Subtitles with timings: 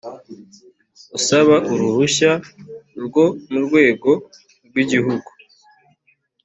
[1.17, 2.31] usaba uruhushya
[3.05, 4.11] rwo mu rwego
[4.67, 5.29] rw igihugu